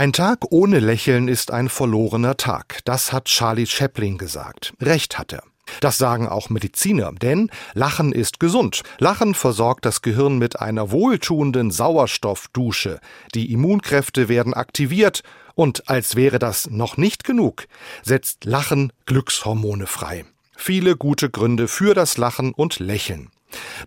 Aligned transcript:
Ein 0.00 0.14
Tag 0.14 0.46
ohne 0.48 0.78
Lächeln 0.78 1.28
ist 1.28 1.50
ein 1.50 1.68
verlorener 1.68 2.38
Tag. 2.38 2.78
Das 2.86 3.12
hat 3.12 3.26
Charlie 3.26 3.66
Chaplin 3.66 4.16
gesagt. 4.16 4.72
Recht 4.80 5.18
hat 5.18 5.34
er. 5.34 5.42
Das 5.82 5.98
sagen 5.98 6.26
auch 6.26 6.48
Mediziner, 6.48 7.12
denn 7.12 7.50
Lachen 7.74 8.12
ist 8.12 8.40
gesund. 8.40 8.80
Lachen 8.98 9.34
versorgt 9.34 9.84
das 9.84 10.00
Gehirn 10.00 10.38
mit 10.38 10.58
einer 10.58 10.90
wohltuenden 10.90 11.70
Sauerstoffdusche. 11.70 12.98
Die 13.34 13.52
Immunkräfte 13.52 14.30
werden 14.30 14.54
aktiviert 14.54 15.22
und 15.54 15.90
als 15.90 16.16
wäre 16.16 16.38
das 16.38 16.70
noch 16.70 16.96
nicht 16.96 17.22
genug, 17.22 17.66
setzt 18.02 18.46
Lachen 18.46 18.94
Glückshormone 19.04 19.86
frei. 19.86 20.24
Viele 20.56 20.96
gute 20.96 21.28
Gründe 21.28 21.68
für 21.68 21.92
das 21.92 22.16
Lachen 22.16 22.54
und 22.54 22.78
Lächeln. 22.78 23.28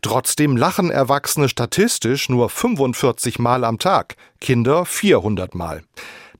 Trotzdem 0.02 0.58
lachen 0.58 0.92
Erwachsene 0.92 1.50
statistisch 1.50 2.30
nur 2.30 2.50
45 2.50 3.40
Mal 3.40 3.64
am 3.64 3.80
Tag, 3.80 4.16
Kinder 4.42 4.86
400 4.86 5.56
Mal. 5.56 5.84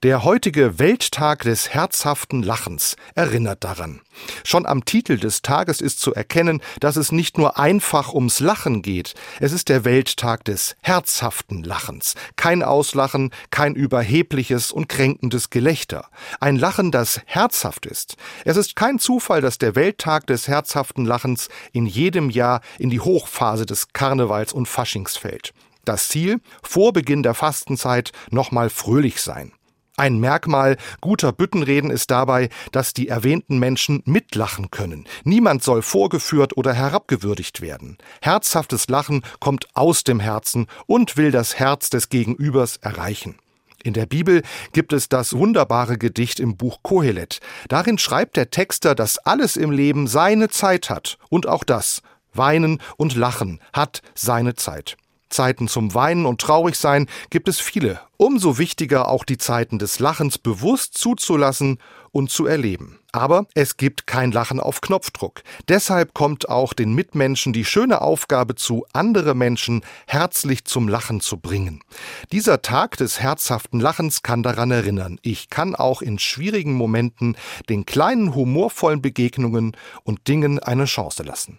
Der 0.04 0.22
heutige 0.22 0.78
Welttag 0.78 1.44
des 1.44 1.70
herzhaften 1.70 2.42
Lachens 2.42 2.96
erinnert 3.14 3.64
daran. 3.64 4.02
Schon 4.44 4.66
am 4.66 4.84
Titel 4.84 5.16
des 5.16 5.40
Tages 5.40 5.80
ist 5.80 5.98
zu 5.98 6.12
erkennen, 6.12 6.60
dass 6.78 6.96
es 6.96 7.10
nicht 7.10 7.38
nur 7.38 7.58
einfach 7.58 8.12
ums 8.12 8.38
Lachen 8.38 8.82
geht. 8.82 9.14
Es 9.40 9.52
ist 9.52 9.70
der 9.70 9.86
Welttag 9.86 10.44
des 10.44 10.76
herzhaften 10.82 11.64
Lachens. 11.64 12.16
Kein 12.36 12.62
Auslachen, 12.62 13.30
kein 13.50 13.74
überhebliches 13.74 14.72
und 14.72 14.90
kränkendes 14.90 15.48
Gelächter. 15.48 16.10
Ein 16.38 16.56
Lachen, 16.56 16.90
das 16.90 17.22
herzhaft 17.24 17.86
ist. 17.86 18.18
Es 18.44 18.58
ist 18.58 18.76
kein 18.76 18.98
Zufall, 18.98 19.40
dass 19.40 19.56
der 19.56 19.74
Welttag 19.74 20.26
des 20.26 20.48
herzhaften 20.48 21.06
Lachens 21.06 21.48
in 21.72 21.86
jedem 21.86 22.28
Jahr 22.28 22.60
in 22.78 22.90
die 22.90 23.00
Hochphase 23.00 23.64
des 23.64 23.94
Karnevals 23.94 24.52
und 24.52 24.68
Faschings 24.68 25.16
fällt. 25.16 25.54
Das 25.86 26.08
Ziel, 26.08 26.42
vor 26.62 26.92
Beginn 26.92 27.22
der 27.22 27.32
Fastenzeit 27.32 28.12
nochmal 28.30 28.68
fröhlich 28.68 29.22
sein. 29.22 29.52
Ein 29.96 30.18
Merkmal 30.18 30.76
guter 31.00 31.30
Büttenreden 31.30 31.90
ist 31.90 32.10
dabei, 32.10 32.48
dass 32.72 32.94
die 32.94 33.06
erwähnten 33.06 33.60
Menschen 33.60 34.02
mitlachen 34.06 34.72
können. 34.72 35.06
Niemand 35.22 35.62
soll 35.62 35.82
vorgeführt 35.82 36.56
oder 36.56 36.72
herabgewürdigt 36.72 37.60
werden. 37.60 37.98
Herzhaftes 38.20 38.88
Lachen 38.88 39.22
kommt 39.38 39.68
aus 39.74 40.02
dem 40.02 40.18
Herzen 40.18 40.66
und 40.86 41.16
will 41.16 41.30
das 41.30 41.60
Herz 41.60 41.90
des 41.90 42.08
Gegenübers 42.08 42.78
erreichen. 42.78 43.36
In 43.84 43.92
der 43.92 44.06
Bibel 44.06 44.42
gibt 44.72 44.92
es 44.92 45.08
das 45.08 45.34
wunderbare 45.34 45.96
Gedicht 45.96 46.40
im 46.40 46.56
Buch 46.56 46.78
Kohelet. 46.82 47.38
Darin 47.68 47.98
schreibt 47.98 48.36
der 48.36 48.50
Texter, 48.50 48.96
dass 48.96 49.18
alles 49.18 49.56
im 49.56 49.70
Leben 49.70 50.08
seine 50.08 50.48
Zeit 50.48 50.90
hat 50.90 51.18
und 51.28 51.46
auch 51.46 51.62
das, 51.62 52.02
Weinen 52.32 52.80
und 52.96 53.14
Lachen, 53.14 53.60
hat 53.72 54.02
seine 54.14 54.54
Zeit. 54.54 54.96
Zeiten 55.34 55.68
zum 55.68 55.94
Weinen 55.94 56.24
und 56.24 56.40
Traurigsein 56.40 57.06
gibt 57.28 57.48
es 57.48 57.60
viele. 57.60 58.00
Umso 58.16 58.58
wichtiger 58.58 59.08
auch 59.08 59.24
die 59.24 59.38
Zeiten 59.38 59.78
des 59.78 59.98
Lachens 59.98 60.38
bewusst 60.38 60.96
zuzulassen 60.96 61.78
und 62.12 62.30
zu 62.30 62.46
erleben. 62.46 63.00
Aber 63.10 63.46
es 63.54 63.76
gibt 63.76 64.06
kein 64.06 64.30
Lachen 64.30 64.60
auf 64.60 64.80
Knopfdruck. 64.80 65.42
Deshalb 65.68 66.14
kommt 66.14 66.48
auch 66.48 66.72
den 66.72 66.94
Mitmenschen 66.94 67.52
die 67.52 67.64
schöne 67.64 68.00
Aufgabe 68.02 68.54
zu, 68.54 68.86
andere 68.92 69.34
Menschen 69.34 69.82
herzlich 70.06 70.64
zum 70.64 70.88
Lachen 70.88 71.20
zu 71.20 71.38
bringen. 71.38 71.82
Dieser 72.30 72.62
Tag 72.62 72.96
des 72.96 73.20
herzhaften 73.20 73.80
Lachens 73.80 74.22
kann 74.22 74.44
daran 74.44 74.70
erinnern, 74.70 75.18
ich 75.22 75.50
kann 75.50 75.74
auch 75.74 76.00
in 76.00 76.20
schwierigen 76.20 76.74
Momenten 76.74 77.36
den 77.68 77.84
kleinen 77.84 78.34
humorvollen 78.34 79.02
Begegnungen 79.02 79.76
und 80.04 80.28
Dingen 80.28 80.60
eine 80.60 80.84
Chance 80.84 81.24
lassen. 81.24 81.58